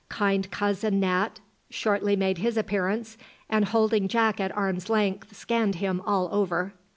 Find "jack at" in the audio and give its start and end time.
4.07-4.51